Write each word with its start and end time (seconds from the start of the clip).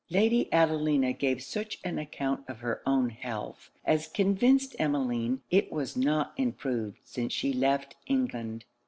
Lady 0.09 0.51
Adelina 0.51 1.13
gave 1.13 1.43
such 1.43 1.77
an 1.83 1.99
account 1.99 2.43
of 2.47 2.61
her 2.61 2.81
own 2.87 3.11
health 3.11 3.69
as 3.85 4.07
convinced 4.07 4.75
Emmeline 4.79 5.41
it 5.51 5.71
was 5.71 5.95
not 5.95 6.33
improved 6.37 6.97
since 7.03 7.31
she 7.31 7.53
left 7.53 7.95
England. 8.07 8.65